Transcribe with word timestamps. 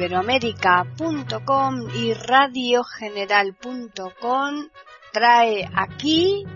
iberoamérica.com 0.00 1.74
y 1.94 2.14
radiogeneral.com 2.14 4.68
trae 5.12 5.68
aquí 5.74 6.46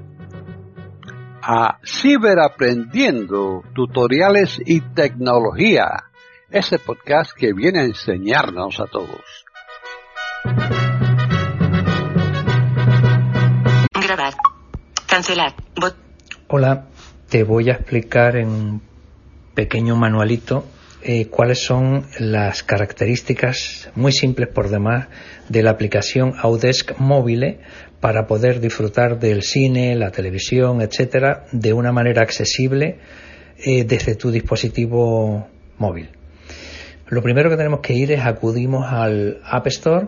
a 1.42 1.78
Ciberaprendiendo, 1.84 3.62
tutoriales 3.74 4.58
y 4.64 4.80
tecnología, 4.80 6.04
ese 6.48 6.78
podcast 6.78 7.32
que 7.36 7.52
viene 7.52 7.80
a 7.80 7.84
enseñarnos 7.84 8.80
a 8.80 8.86
todos. 8.86 9.44
Grabar. 13.92 14.32
Cancelar. 15.06 15.54
Bot. 15.78 15.94
Hola, 16.48 16.86
te 17.28 17.44
voy 17.44 17.68
a 17.68 17.74
explicar 17.74 18.36
en 18.36 18.48
un 18.48 18.80
pequeño 19.54 19.96
manualito 19.96 20.64
eh, 21.06 21.26
cuáles 21.26 21.62
son 21.62 22.06
las 22.18 22.62
características 22.62 23.90
muy 23.94 24.10
simples 24.10 24.48
por 24.48 24.70
demás 24.70 25.08
de 25.50 25.62
la 25.62 25.70
aplicación 25.70 26.32
Audesk 26.38 26.98
Mobile 26.98 27.60
para 28.00 28.26
poder 28.26 28.58
disfrutar 28.58 29.18
del 29.18 29.42
cine, 29.42 29.96
la 29.96 30.10
televisión, 30.10 30.80
etcétera, 30.80 31.44
de 31.52 31.74
una 31.74 31.92
manera 31.92 32.22
accesible 32.22 33.00
eh, 33.58 33.84
desde 33.84 34.14
tu 34.14 34.30
dispositivo 34.30 35.46
móvil. 35.76 36.08
Lo 37.08 37.22
primero 37.22 37.50
que 37.50 37.58
tenemos 37.58 37.80
que 37.80 37.92
ir 37.92 38.10
es 38.10 38.24
acudimos 38.24 38.90
al 38.90 39.42
App 39.44 39.66
Store 39.66 40.06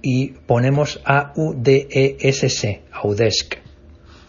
y 0.00 0.28
ponemos 0.46 1.02
A-U-D-E-S-C, 1.04 2.82
Audesk. 2.92 3.56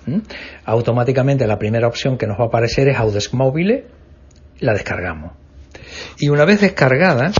¿Mm? 0.08 0.20
Automáticamente 0.66 1.48
la 1.48 1.58
primera 1.58 1.88
opción 1.88 2.18
que 2.18 2.28
nos 2.28 2.38
va 2.38 2.44
a 2.44 2.48
aparecer 2.48 2.90
es 2.90 2.98
Audesk 2.98 3.34
Mobile, 3.34 3.86
la 4.60 4.74
descargamos. 4.74 5.41
Y 6.20 6.30
una 6.30 6.46
vez 6.46 6.62
descargada... 6.62 7.32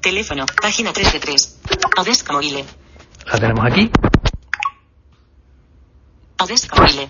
Teléfono, 0.00 0.46
página 0.60 0.92
3 0.92 1.12
de 1.12 1.20
3. 1.20 1.60
Audesk 1.96 2.30
Mobile. 2.32 2.64
La 3.30 3.38
tenemos 3.38 3.64
aquí. 3.64 3.90
Mobile. 6.76 7.08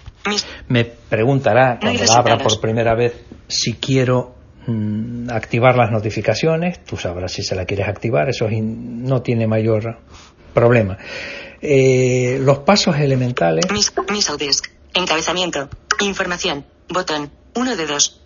Me 0.68 0.84
preguntará 0.84 1.78
cuando 1.80 2.04
la 2.04 2.14
abra 2.14 2.38
por 2.38 2.60
primera 2.60 2.94
vez 2.94 3.14
si 3.48 3.74
quiero 3.74 4.34
mm, 4.66 5.30
activar 5.30 5.76
las 5.76 5.90
notificaciones. 5.90 6.84
Tú 6.84 6.96
sabrás 6.96 7.32
si 7.32 7.42
se 7.42 7.54
la 7.54 7.64
quieres 7.64 7.88
activar. 7.88 8.28
Eso 8.28 8.46
no 8.50 9.22
tiene 9.22 9.46
mayor 9.46 9.98
problema. 10.52 10.98
Eh, 11.62 12.38
los 12.40 12.58
pasos 12.58 12.96
elementales. 12.96 13.70
Mis, 13.72 13.92
mis. 14.10 14.62
Encabezamiento. 14.94 15.70
Información. 16.00 16.66
Botón. 16.88 17.30
1 17.54 17.76
de 17.76 17.86
2. 17.86 18.21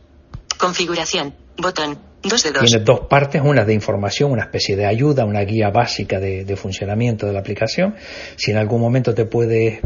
Configuración. 0.58 1.34
Botón. 1.58 1.98
2 2.22 2.42
de 2.42 2.52
2. 2.52 2.64
Tiene 2.64 2.84
dos 2.84 3.00
partes, 3.08 3.40
una 3.44 3.64
de 3.64 3.72
información, 3.72 4.32
una 4.32 4.42
especie 4.42 4.76
de 4.76 4.86
ayuda, 4.86 5.24
una 5.24 5.40
guía 5.42 5.70
básica 5.70 6.18
de, 6.18 6.56
funcionamiento 6.56 7.26
de 7.26 7.32
la 7.32 7.40
aplicación. 7.40 7.94
Si 8.36 8.50
en 8.50 8.56
algún 8.56 8.80
momento 8.80 9.14
te 9.14 9.26
puedes 9.26 9.80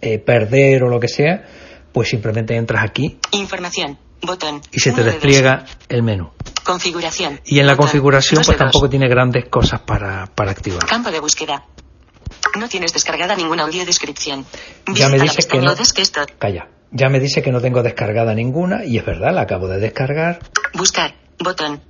eh, 0.00 0.18
perder 0.18 0.82
o 0.82 0.88
lo 0.88 0.98
que 0.98 1.08
sea, 1.08 1.44
pues 1.92 2.08
simplemente 2.08 2.56
entras 2.56 2.82
aquí. 2.84 3.18
Información. 3.32 3.98
Botón. 4.20 4.60
Y 4.72 4.80
se 4.80 4.92
te 4.92 5.04
despliega 5.04 5.64
el 5.88 6.02
menú. 6.02 6.30
Configuración. 6.64 7.40
Y 7.44 7.60
en 7.60 7.66
la 7.66 7.76
configuración 7.76 8.42
pues 8.44 8.58
tampoco 8.58 8.90
tiene 8.90 9.08
grandes 9.08 9.48
cosas 9.48 9.80
para, 9.80 10.26
para 10.26 10.50
activar. 10.50 10.84
Campo 10.86 11.10
de 11.10 11.20
búsqueda. 11.20 11.64
No 12.58 12.68
tienes 12.68 12.92
descargada 12.92 13.36
ninguna 13.36 13.62
audiodescripción. 13.62 14.44
Ya 14.92 15.08
me 15.08 15.20
dice 15.20 15.46
que 15.46 15.60
no. 15.60 15.74
Calla. 16.38 16.68
Ya 16.90 17.08
me 17.08 17.20
dice 17.20 17.42
que 17.42 17.52
no 17.52 17.60
tengo 17.60 17.82
descargada 17.82 18.34
ninguna 18.34 18.84
y 18.84 18.98
es 18.98 19.04
verdad, 19.04 19.32
la 19.34 19.42
acabo 19.42 19.68
de 19.68 19.78
descargar. 19.78 20.38
Buscar, 20.72 21.14
botón, 21.38 21.80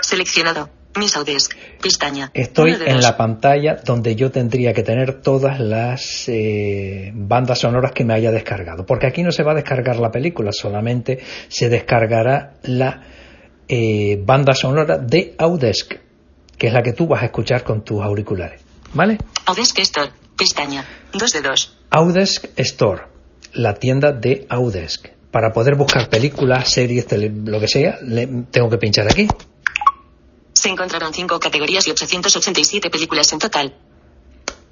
seleccionado, 0.00 0.70
mis 0.98 1.14
audios, 1.16 1.50
pestaña. 1.82 2.30
Estoy 2.32 2.74
en 2.86 3.00
la 3.02 3.16
pantalla 3.16 3.76
donde 3.84 4.16
yo 4.16 4.30
tendría 4.30 4.72
que 4.72 4.82
tener 4.82 5.20
todas 5.20 5.60
las 5.60 6.28
eh, 6.28 7.12
bandas 7.14 7.60
sonoras 7.60 7.92
que 7.92 8.04
me 8.04 8.14
haya 8.14 8.30
descargado, 8.30 8.86
porque 8.86 9.06
aquí 9.06 9.22
no 9.22 9.30
se 9.30 9.42
va 9.42 9.52
a 9.52 9.56
descargar 9.56 9.96
la 9.96 10.10
película, 10.10 10.52
solamente 10.52 11.18
se 11.48 11.68
descargará 11.68 12.54
la 12.62 13.02
eh, 13.68 14.18
banda 14.24 14.54
sonora 14.54 14.96
de 14.96 15.34
Audesk, 15.38 15.94
que 16.56 16.66
es 16.68 16.72
la 16.72 16.82
que 16.82 16.94
tú 16.94 17.06
vas 17.06 17.22
a 17.22 17.26
escuchar 17.26 17.62
con 17.62 17.84
tus 17.84 18.02
auriculares. 18.02 18.62
¿Vale? 18.94 19.18
Audesk 19.44 19.78
Store, 19.80 20.10
pestaña, 20.38 20.82
2 21.12 21.32
de 21.32 21.42
2. 21.42 21.78
Audesk 21.90 22.46
Store 22.56 23.15
la 23.52 23.74
tienda 23.74 24.12
de 24.12 24.46
Audesk. 24.48 25.08
Para 25.30 25.52
poder 25.52 25.74
buscar 25.74 26.08
películas, 26.08 26.70
series, 26.70 27.06
lo 27.12 27.60
que 27.60 27.68
sea, 27.68 27.98
tengo 28.50 28.70
que 28.70 28.78
pinchar 28.78 29.06
aquí. 29.10 29.28
Se 30.52 30.68
encontraron 30.68 31.12
cinco 31.12 31.38
categorías 31.38 31.86
y 31.86 31.90
887 31.90 32.88
películas 32.90 33.32
en 33.32 33.38
total. 33.38 33.76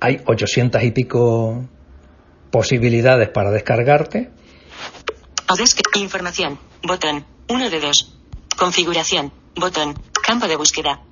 Hay 0.01 0.21
800 0.25 0.83
y 0.83 0.91
pico 0.93 1.69
posibilidades 2.51 3.29
para 3.29 3.51
descargarte. 3.51 4.31
Audesk, 5.49 5.81
información, 5.97 6.59
botón, 6.83 7.27
1 7.49 7.71
de 7.71 7.81
2. 7.81 8.19
Configuración, 8.57 9.33
botón, 9.57 9.95
campo 10.23 10.47
de 10.47 10.57
búsqueda. 10.57 11.03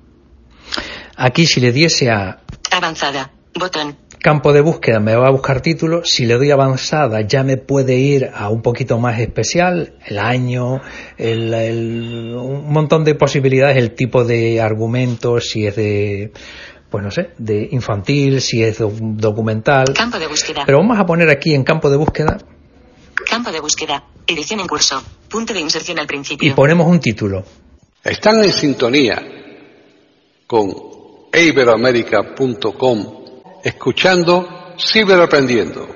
Aquí 1.15 1.45
si 1.45 1.59
le 1.59 1.71
diese 1.71 2.09
a... 2.09 2.39
Avanzada, 2.71 3.31
botón, 3.53 3.97
campo 4.23 4.53
de 4.53 4.61
búsqueda 4.61 5.01
me 5.01 5.15
va 5.15 5.27
a 5.27 5.31
buscar 5.31 5.59
títulos, 5.59 6.09
si 6.09 6.25
le 6.25 6.35
doy 6.35 6.49
avanzada 6.49 7.21
ya 7.27 7.43
me 7.43 7.57
puede 7.57 7.97
ir 7.97 8.31
a 8.33 8.49
un 8.49 8.61
poquito 8.61 8.97
más 8.97 9.19
especial, 9.19 9.95
el 10.05 10.17
año, 10.17 10.79
el, 11.17 12.33
un 12.33 12.71
montón 12.71 13.03
de 13.03 13.15
posibilidades, 13.15 13.75
el 13.75 13.93
tipo 13.93 14.23
de 14.23 14.61
argumento, 14.61 15.41
si 15.41 15.67
es 15.67 15.75
de, 15.75 16.31
pues 16.89 17.03
no 17.03 17.11
sé, 17.11 17.31
de 17.37 17.67
infantil, 17.71 18.39
si 18.39 18.63
es 18.63 18.77
documental. 18.79 19.93
Campo 19.93 20.17
de 20.17 20.27
búsqueda. 20.27 20.63
Pero 20.65 20.77
vamos 20.77 20.97
a 20.97 21.05
poner 21.05 21.29
aquí 21.29 21.53
en 21.53 21.65
campo 21.65 21.89
de 21.89 21.97
búsqueda. 21.97 22.37
Campo 23.29 23.51
de 23.51 23.59
búsqueda, 23.59 24.05
edición 24.25 24.61
en 24.61 24.67
curso, 24.67 25.03
punto 25.27 25.53
de 25.53 25.59
inserción 25.59 25.99
al 25.99 26.07
principio. 26.07 26.49
Y 26.49 26.53
ponemos 26.53 26.87
un 26.87 27.01
título. 27.01 27.43
Están 28.01 28.41
en 28.41 28.53
sintonía 28.53 29.21
con 30.47 30.73
iberoamerica.com 31.33 33.22
escuchando 33.63 34.75
Ciberaprendiendo, 34.77 35.87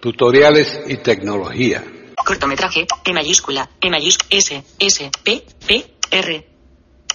tutoriales 0.00 0.80
y 0.86 0.98
tecnología. 0.98 1.82
Cortometraje, 2.24 2.86
E 3.04 3.12
mayúscula, 3.12 3.70
E 3.80 3.88
mayúscula, 3.88 4.28
S, 4.30 4.64
S, 4.78 5.10
P, 5.24 5.46
P, 5.66 5.94
R, 6.10 6.48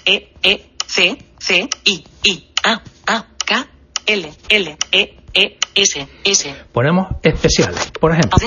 E, 0.06 0.34
E, 0.42 0.70
C, 0.88 1.18
C, 1.38 1.70
I, 1.86 2.04
I, 2.24 2.52
A, 2.64 2.81
A, 3.06 3.28
K, 3.46 3.68
L, 4.08 4.34
L, 4.50 4.78
E, 4.92 5.18
E, 5.34 5.58
S, 5.76 6.08
S. 6.24 6.56
Ponemos 6.72 7.08
especiales, 7.22 7.92
por 8.00 8.12
ejemplo. 8.14 8.38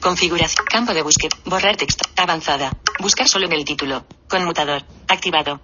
configuración, 0.00 0.64
campo 0.66 0.94
de 0.94 1.02
búsqueda, 1.02 1.36
borrar 1.44 1.76
texto, 1.76 2.08
avanzada, 2.16 2.70
buscar 3.00 3.26
solo 3.26 3.46
en 3.46 3.54
el 3.54 3.64
título, 3.64 4.04
conmutador, 4.28 4.82
activado. 5.08 5.60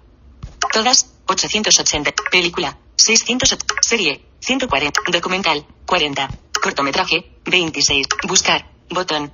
Todas, 0.72 1.15
880, 1.27 2.12
película, 2.31 2.78
600, 2.97 3.59
serie, 3.81 4.31
140. 4.42 5.00
Documental. 5.12 5.64
40. 5.86 6.28
Cortometraje. 6.62 7.38
26. 7.44 8.06
Buscar. 8.26 8.69
Botón. 8.91 9.32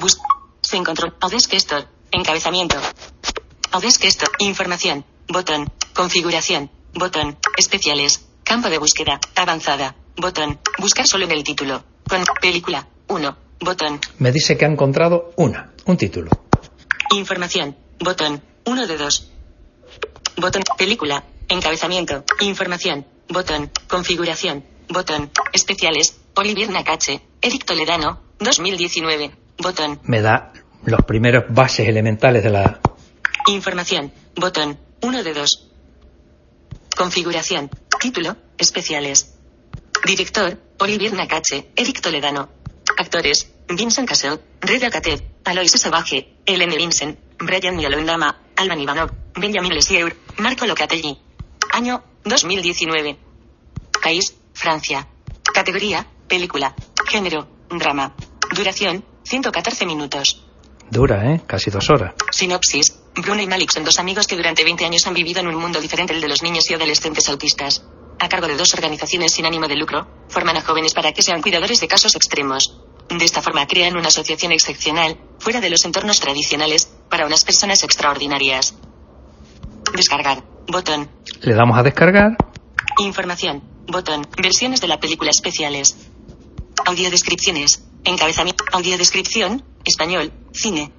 Bus. 0.00 0.18
Se 0.60 0.76
encontró. 0.76 1.14
Audesk 1.20 1.54
Store. 1.54 1.86
Encabezamiento. 2.10 2.76
Audesk 3.70 4.04
Store. 4.04 4.32
Información. 4.40 5.04
Botón. 5.28 5.72
Configuración. 5.94 6.70
Botón. 6.94 7.38
Especiales. 7.56 8.26
Campo 8.42 8.68
de 8.68 8.78
búsqueda. 8.78 9.20
Avanzada. 9.36 9.94
Botón. 10.16 10.58
Buscar 10.78 11.06
solo 11.06 11.24
en 11.24 11.30
el 11.30 11.44
título. 11.44 11.84
Con 12.08 12.24
película. 12.40 12.88
1. 13.06 13.36
Botón. 13.60 14.00
Me 14.18 14.32
dice 14.32 14.58
que 14.58 14.64
ha 14.64 14.68
encontrado 14.68 15.30
una. 15.36 15.72
Un 15.86 15.96
título. 15.96 16.30
Información. 17.14 17.76
Botón. 18.00 18.42
1 18.64 18.86
de 18.88 18.96
2. 18.96 19.30
Botón. 20.38 20.62
Película. 20.76 21.24
Encabezamiento. 21.48 22.24
Información. 22.40 23.06
Botón. 23.28 23.70
Configuración. 23.88 24.64
Botón. 24.88 25.30
Especiales. 25.52 26.18
Olivier 26.34 26.70
Nakache. 26.70 27.22
Eric 27.40 27.64
Toledano. 27.64 28.20
2019. 28.38 29.30
Botón. 29.58 30.00
Me 30.04 30.20
da 30.20 30.52
los 30.84 31.00
primeros 31.04 31.44
bases 31.48 31.88
elementales 31.88 32.42
de 32.42 32.50
la... 32.50 32.80
Información. 33.46 34.12
Botón. 34.36 34.78
1 35.02 35.22
de 35.22 35.34
2. 35.34 35.68
Configuración. 36.96 37.70
Título. 38.00 38.36
Especiales. 38.58 39.34
Director. 40.04 40.58
Olivier 40.78 41.12
Nakache. 41.12 41.70
Eric 41.76 42.00
Toledano. 42.00 42.48
Actores. 42.98 43.52
Vincent 43.68 44.08
Cassel. 44.08 44.40
Reda 44.60 44.90
Catet. 44.90 45.22
Alois 45.44 45.70
Sabaje. 45.70 46.34
Elene 46.44 46.76
Vincent. 46.76 47.18
Brian 47.38 47.76
Mialondama. 47.76 48.40
Alban 48.56 48.80
Ivanov. 48.80 49.10
Benjamin 49.34 49.74
Lesieur. 49.74 50.14
Marco 50.38 50.66
Locatelli. 50.66 51.18
Año 51.72 52.02
2019. 52.24 53.18
País, 54.02 54.36
Francia. 54.52 55.08
Categoría, 55.54 56.06
película. 56.28 56.74
Género, 57.08 57.48
drama. 57.70 58.14
Duración, 58.54 59.04
114 59.24 59.86
minutos. 59.86 60.44
Dura, 60.90 61.32
¿eh? 61.32 61.40
Casi 61.46 61.70
dos 61.70 61.88
horas. 61.90 62.14
Sinopsis. 62.30 62.98
Bruno 63.14 63.42
y 63.42 63.46
Malik 63.46 63.70
son 63.70 63.84
dos 63.84 63.98
amigos 63.98 64.26
que 64.26 64.36
durante 64.36 64.64
20 64.64 64.84
años 64.84 65.06
han 65.06 65.14
vivido 65.14 65.40
en 65.40 65.48
un 65.48 65.56
mundo 65.56 65.80
diferente 65.80 66.14
al 66.14 66.20
de 66.20 66.28
los 66.28 66.42
niños 66.42 66.70
y 66.70 66.74
adolescentes 66.74 67.28
autistas. 67.28 67.84
A 68.18 68.28
cargo 68.28 68.46
de 68.46 68.56
dos 68.56 68.72
organizaciones 68.74 69.32
sin 69.32 69.46
ánimo 69.46 69.68
de 69.68 69.76
lucro, 69.76 70.06
forman 70.28 70.56
a 70.56 70.62
jóvenes 70.62 70.94
para 70.94 71.12
que 71.12 71.22
sean 71.22 71.42
cuidadores 71.42 71.80
de 71.80 71.88
casos 71.88 72.14
extremos. 72.14 72.78
De 73.08 73.24
esta 73.24 73.42
forma 73.42 73.66
crean 73.66 73.96
una 73.96 74.08
asociación 74.08 74.52
excepcional, 74.52 75.18
fuera 75.38 75.60
de 75.60 75.70
los 75.70 75.84
entornos 75.84 76.20
tradicionales, 76.20 76.90
para 77.10 77.26
unas 77.26 77.44
personas 77.44 77.82
extraordinarias. 77.82 78.74
Descargar. 79.94 80.42
Botón. 80.68 81.08
Le 81.42 81.54
damos 81.54 81.76
a 81.78 81.82
descargar. 81.82 82.36
Información. 82.98 83.62
Botón. 83.88 84.26
Versiones 84.40 84.80
de 84.80 84.88
la 84.88 84.98
película 85.00 85.30
especiales. 85.30 85.96
Audiodescripciones. 86.86 87.84
Encabezamiento. 88.04 88.64
Audiodescripción. 88.72 89.62
Español. 89.84 90.32
Cine. 90.52 90.90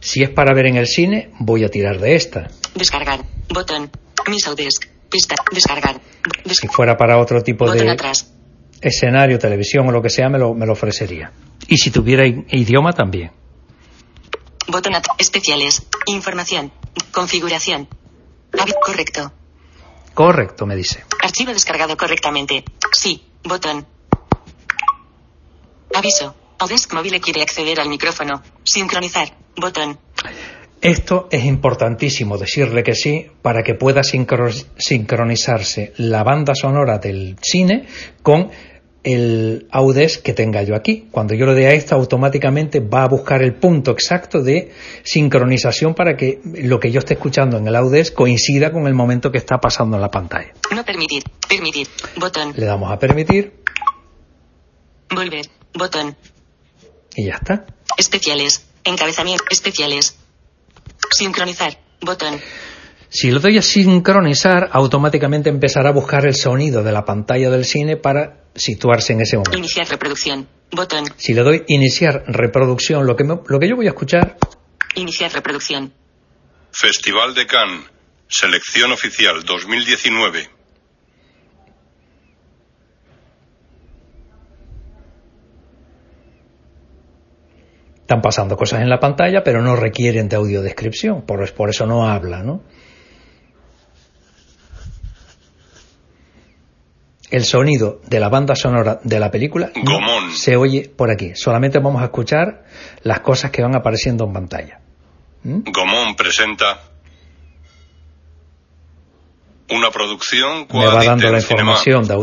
Si 0.00 0.22
es 0.22 0.30
para 0.30 0.54
ver 0.54 0.66
en 0.66 0.76
el 0.76 0.86
cine, 0.86 1.30
voy 1.40 1.64
a 1.64 1.68
tirar 1.68 1.98
de 1.98 2.14
esta. 2.14 2.48
Descargar. 2.74 3.20
Botón. 3.52 3.90
Miss 4.28 4.46
Audesk. 4.46 4.86
Pista. 5.10 5.36
Descargar. 5.52 6.00
Des- 6.44 6.56
Si 6.60 6.68
fuera 6.68 6.96
para 6.96 7.18
otro 7.18 7.42
tipo 7.42 7.64
Botón 7.64 7.86
de 7.86 7.90
atrás. 7.92 8.32
escenario, 8.80 9.38
televisión 9.38 9.88
o 9.88 9.92
lo 9.92 10.02
que 10.02 10.10
sea, 10.10 10.28
me 10.28 10.38
lo, 10.38 10.54
me 10.54 10.66
lo 10.66 10.72
ofrecería. 10.72 11.32
Y 11.68 11.76
si 11.78 11.90
tuviera 11.90 12.26
idioma 12.26 12.92
también. 12.92 13.30
Botón. 14.68 14.94
Especiales. 15.18 15.86
Información. 16.06 16.72
Configuración. 17.12 17.88
Correcto. 18.84 19.32
Correcto, 20.14 20.64
me 20.66 20.76
dice. 20.76 21.04
Archivo 21.22 21.52
descargado 21.52 21.96
correctamente. 21.96 22.64
Sí. 22.92 23.24
Botón. 23.42 23.86
Aviso. 25.94 26.34
Audesk 26.58 26.92
Mobile 26.94 27.20
quiere 27.20 27.42
acceder 27.42 27.80
al 27.80 27.88
micrófono. 27.88 28.42
Sincronizar. 28.62 29.28
Botón. 29.56 29.98
Esto 30.80 31.28
es 31.30 31.44
importantísimo 31.44 32.36
decirle 32.36 32.82
que 32.82 32.94
sí 32.94 33.26
para 33.42 33.62
que 33.62 33.74
pueda 33.74 34.02
sincro- 34.02 34.50
sincronizarse 34.76 35.94
la 35.96 36.22
banda 36.22 36.54
sonora 36.54 36.98
del 36.98 37.36
cine 37.42 37.86
con 38.22 38.50
el 39.04 39.68
Audes 39.70 40.18
que 40.18 40.32
tenga 40.32 40.62
yo 40.62 40.74
aquí. 40.74 41.08
Cuando 41.10 41.34
yo 41.34 41.46
le 41.46 41.54
dé 41.54 41.66
a 41.66 41.72
esto, 41.72 41.94
automáticamente 41.94 42.80
va 42.80 43.04
a 43.04 43.08
buscar 43.08 43.42
el 43.42 43.54
punto 43.54 43.92
exacto 43.92 44.42
de 44.42 44.72
sincronización 45.02 45.94
para 45.94 46.16
que 46.16 46.40
lo 46.44 46.80
que 46.80 46.90
yo 46.90 46.98
esté 46.98 47.14
escuchando 47.14 47.58
en 47.58 47.68
el 47.68 47.76
Audes 47.76 48.10
coincida 48.10 48.72
con 48.72 48.86
el 48.86 48.94
momento 48.94 49.30
que 49.30 49.38
está 49.38 49.58
pasando 49.58 49.96
en 49.96 50.02
la 50.02 50.10
pantalla. 50.10 50.52
No 50.74 50.84
permitir. 50.84 51.22
Permitir. 51.48 51.86
Botón. 52.16 52.52
Le 52.56 52.64
damos 52.66 52.90
a 52.90 52.98
permitir 52.98 53.52
Volver. 55.14 55.46
Botón. 55.74 56.16
y 57.14 57.26
ya 57.26 57.34
está. 57.34 57.66
Especiales. 57.96 58.66
Encabezamiento. 58.84 59.44
Especiales. 59.50 60.16
Sincronizar. 61.10 61.78
Botón. 62.00 62.40
Si 63.16 63.30
le 63.30 63.38
doy 63.38 63.58
a 63.58 63.62
sincronizar, 63.62 64.70
automáticamente 64.72 65.48
empezará 65.48 65.90
a 65.90 65.92
buscar 65.92 66.26
el 66.26 66.34
sonido 66.34 66.82
de 66.82 66.90
la 66.90 67.04
pantalla 67.04 67.48
del 67.48 67.64
cine 67.64 67.96
para 67.96 68.42
situarse 68.56 69.12
en 69.12 69.20
ese 69.20 69.36
momento. 69.36 69.56
Iniciar 69.56 69.86
reproducción. 69.88 70.48
Botón. 70.72 71.04
Si 71.16 71.32
le 71.32 71.42
doy 71.42 71.62
iniciar 71.68 72.24
reproducción, 72.26 73.06
lo 73.06 73.14
que, 73.14 73.22
me- 73.22 73.38
lo 73.46 73.60
que 73.60 73.68
yo 73.68 73.76
voy 73.76 73.86
a 73.86 73.90
escuchar, 73.90 74.36
Iniciar 74.96 75.32
reproducción. 75.32 75.92
Festival 76.72 77.34
de 77.34 77.46
Cannes. 77.46 77.84
Selección 78.28 78.90
oficial 78.90 79.44
2019. 79.44 80.48
están 88.00 88.20
pasando 88.20 88.56
cosas 88.56 88.82
en 88.82 88.90
la 88.90 89.00
pantalla, 89.00 89.42
pero 89.42 89.62
no 89.62 89.76
requieren 89.76 90.28
de 90.28 90.36
audiodescripción, 90.36 91.22
por, 91.22 91.50
por 91.54 91.70
eso 91.70 91.86
no 91.86 92.06
habla, 92.06 92.42
¿no? 92.42 92.62
El 97.34 97.44
sonido 97.44 98.00
de 98.06 98.20
la 98.20 98.28
banda 98.28 98.54
sonora 98.54 99.00
de 99.02 99.18
la 99.18 99.28
película 99.28 99.72
no 99.82 99.98
se 100.30 100.56
oye 100.56 100.88
por 100.88 101.10
aquí. 101.10 101.32
Solamente 101.34 101.80
vamos 101.80 102.00
a 102.00 102.04
escuchar 102.04 102.64
las 103.02 103.18
cosas 103.22 103.50
que 103.50 103.60
van 103.60 103.74
apareciendo 103.74 104.24
en 104.24 104.32
pantalla. 104.32 104.78
¿Mm? 105.42 105.62
Gomón 105.72 106.14
presenta 106.14 106.80
una 109.68 109.90
producción 109.90 110.68
Me 110.72 110.86
va 110.86 111.02
dando 111.02 111.24
la 111.24 111.40
Quadritel 111.40 111.42
Cinema, 111.42 111.72
información 111.72 112.06
de. 112.06 112.14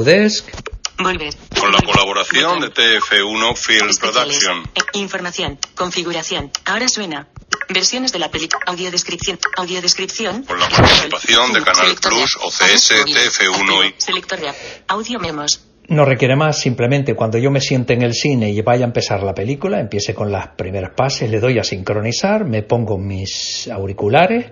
Volver. 0.98 1.34
con 1.60 1.72
la 1.74 1.82
colaboración 1.82 2.62
de 2.62 2.72
TF1 2.72 3.58
Film 3.58 3.90
Especiales. 3.90 4.40
Production. 4.40 4.64
Eh, 4.76 4.80
Información. 4.94 5.60
Configuración. 5.76 6.52
Ahora 6.64 6.88
suena. 6.88 7.28
Versiones 7.74 8.12
de 8.12 8.20
la 8.20 8.30
película. 8.30 8.62
Audiodescripción. 8.66 9.40
Audiodescripción. 9.56 10.44
Con 10.44 10.60
la 10.60 10.68
participación 10.68 11.54
de 11.54 11.62
Canal 11.62 11.96
Plus, 12.02 12.38
OCS, 12.42 12.92
Audio 12.92 13.54
móvil. 13.54 13.94
TF1 13.94 13.94
y-. 13.98 14.02
Selector 14.02 14.40
de 14.40 14.52
audio 14.88 15.20
memos. 15.20 15.66
No 15.88 16.06
requiere 16.06 16.36
más, 16.36 16.60
simplemente 16.60 17.16
cuando 17.16 17.38
yo 17.38 17.50
me 17.50 17.62
siente 17.62 17.94
en 17.94 18.02
el 18.02 18.14
cine 18.14 18.50
y 18.52 18.62
vaya 18.62 18.84
a 18.86 18.88
empezar 18.88 19.24
la 19.24 19.34
película, 19.34 19.80
empiece 19.80 20.14
con 20.14 20.32
las 20.32 20.50
primeras 20.50 20.92
pases, 20.96 21.30
le 21.30 21.40
doy 21.40 21.60
a 21.60 21.64
sincronizar, 21.64 22.46
me 22.46 22.64
pongo 22.64 22.98
mis 22.98 23.68
auriculares 23.70 24.52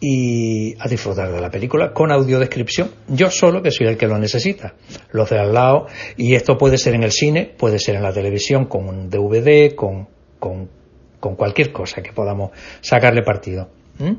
y 0.00 0.74
a 0.78 0.88
disfrutar 0.88 1.32
de 1.32 1.40
la 1.40 1.50
película 1.50 1.92
con 1.92 2.12
audiodescripción, 2.12 2.90
yo 3.08 3.30
solo 3.30 3.62
que 3.62 3.70
soy 3.70 3.86
el 3.86 3.96
que 3.96 4.06
lo 4.06 4.18
necesita, 4.18 4.74
los 5.10 5.28
de 5.28 5.38
al 5.38 5.52
lado, 5.52 5.88
y 6.16 6.34
esto 6.34 6.56
puede 6.56 6.78
ser 6.78 6.94
en 6.94 7.02
el 7.02 7.12
cine, 7.12 7.46
puede 7.46 7.78
ser 7.78 7.96
en 7.96 8.02
la 8.02 8.12
televisión, 8.12 8.66
con 8.66 8.88
un 8.88 9.10
DVD, 9.10 9.74
con, 9.74 10.08
con, 10.38 10.77
con 11.20 11.36
cualquier 11.36 11.72
cosa 11.72 12.02
que 12.02 12.12
podamos 12.12 12.50
sacarle 12.80 13.22
partido. 13.22 13.68
¿Mm? 13.98 14.14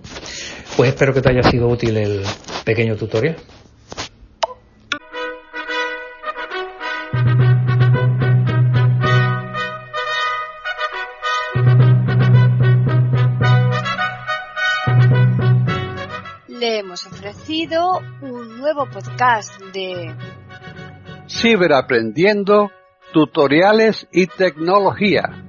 Pues 0.76 0.90
espero 0.90 1.14
que 1.14 1.22
te 1.22 1.30
haya 1.30 1.44
sido 1.44 1.68
útil 1.68 1.96
el 1.98 2.24
pequeño 2.66 2.96
tutorial. 2.96 3.38
Le 16.48 16.80
hemos 16.80 17.06
ofrecido 17.06 18.02
un 18.22 18.60
nuevo 18.60 18.86
podcast 18.86 19.62
de 19.74 20.14
Ciberaprendiendo, 21.30 22.72
tutoriales 23.14 24.08
y 24.12 24.28
tecnología. 24.28 25.49